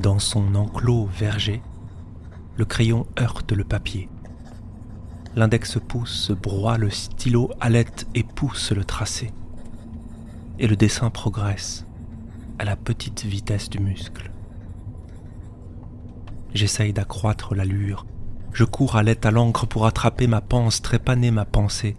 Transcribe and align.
Dans 0.00 0.18
son 0.18 0.54
enclos 0.54 1.10
verger, 1.12 1.60
le 2.56 2.64
crayon 2.64 3.06
heurte 3.20 3.52
le 3.52 3.64
papier. 3.64 4.08
L'index 5.36 5.76
pousse, 5.86 6.30
broie 6.30 6.78
le 6.78 6.88
stylo, 6.88 7.50
halète 7.60 8.06
et 8.14 8.22
pousse 8.22 8.72
le 8.72 8.82
tracé. 8.82 9.30
Et 10.58 10.66
le 10.66 10.74
dessin 10.74 11.10
progresse 11.10 11.84
à 12.58 12.64
la 12.64 12.76
petite 12.76 13.26
vitesse 13.26 13.68
du 13.68 13.78
muscle. 13.78 14.30
J'essaye 16.54 16.94
d'accroître 16.94 17.54
l'allure. 17.54 18.06
Je 18.54 18.64
cours 18.64 18.96
à 18.96 19.02
l'aide 19.02 19.26
à 19.26 19.30
l'encre 19.30 19.66
pour 19.66 19.84
attraper 19.84 20.26
ma 20.26 20.40
panse, 20.40 20.80
trépaner 20.80 21.30
ma 21.30 21.44
pensée. 21.44 21.94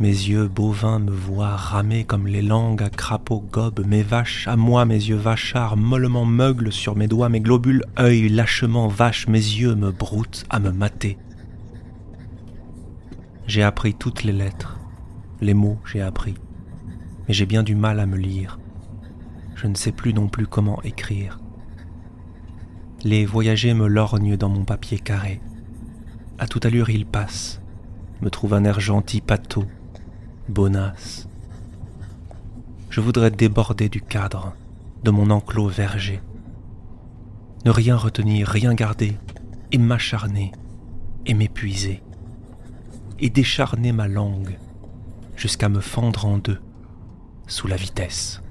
Mes 0.00 0.10
yeux 0.10 0.46
bovins 0.46 1.00
me 1.00 1.10
voient 1.10 1.56
ramer 1.56 2.04
comme 2.04 2.28
les 2.28 2.40
langues 2.40 2.84
à 2.84 2.88
crapaud 2.88 3.40
gobes, 3.50 3.84
mes 3.84 4.04
vaches 4.04 4.46
à 4.46 4.54
moi, 4.54 4.84
mes 4.84 4.94
yeux 4.94 5.16
vachards, 5.16 5.76
mollement 5.76 6.24
meuglent 6.24 6.70
sur 6.70 6.94
mes 6.94 7.08
doigts, 7.08 7.28
mes 7.28 7.40
globules 7.40 7.82
œil 7.98 8.28
lâchement 8.28 8.86
vaches, 8.86 9.26
mes 9.26 9.38
yeux 9.38 9.74
me 9.74 9.90
broutent 9.90 10.44
à 10.50 10.60
me 10.60 10.70
mater. 10.70 11.18
J'ai 13.48 13.64
appris 13.64 13.92
toutes 13.92 14.22
les 14.22 14.32
lettres, 14.32 14.78
les 15.40 15.54
mots 15.54 15.80
j'ai 15.84 16.00
appris, 16.00 16.34
mais 17.26 17.34
j'ai 17.34 17.46
bien 17.46 17.64
du 17.64 17.74
mal 17.74 17.98
à 17.98 18.06
me 18.06 18.16
lire. 18.16 18.60
Je 19.56 19.66
ne 19.66 19.74
sais 19.74 19.90
plus 19.90 20.14
non 20.14 20.28
plus 20.28 20.46
comment 20.46 20.80
écrire. 20.82 21.40
Les 23.02 23.26
voyagers 23.26 23.74
me 23.74 23.88
lorgnent 23.88 24.36
dans 24.36 24.48
mon 24.48 24.64
papier 24.64 25.00
carré. 25.00 25.40
À 26.38 26.46
toute 26.46 26.66
allure 26.66 26.88
ils 26.90 27.06
passent, 27.06 27.60
me 28.20 28.30
trouvent 28.30 28.54
un 28.54 28.62
air 28.62 28.78
gentil 28.78 29.20
pâteau, 29.20 29.64
bonasse. 30.48 31.28
Je 32.90 33.00
voudrais 33.00 33.30
déborder 33.30 33.88
du 33.88 34.00
cadre, 34.00 34.54
de 35.04 35.10
mon 35.10 35.30
enclos 35.30 35.68
verger. 35.68 36.20
Ne 37.64 37.70
rien 37.70 37.96
retenir, 37.96 38.48
rien 38.48 38.74
garder, 38.74 39.16
et 39.72 39.78
m'acharner, 39.78 40.52
et 41.26 41.34
m'épuiser, 41.34 42.02
et 43.18 43.30
décharner 43.30 43.92
ma 43.92 44.08
langue 44.08 44.58
jusqu'à 45.36 45.68
me 45.68 45.80
fendre 45.80 46.24
en 46.24 46.38
deux 46.38 46.60
sous 47.46 47.68
la 47.68 47.76
vitesse. 47.76 48.42